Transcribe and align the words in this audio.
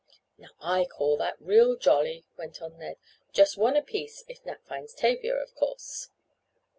"Now 0.39 0.47
I 0.59 0.85
call 0.85 1.15
that 1.17 1.39
real 1.39 1.75
jolly," 1.75 2.25
went 2.35 2.59
on 2.59 2.79
Ned. 2.79 2.95
"Just 3.33 3.55
one 3.55 3.75
apiece—if 3.75 4.43
Nat 4.47 4.65
finds 4.65 4.95
Tavia, 4.95 5.35
of 5.35 5.53
course." 5.53 6.09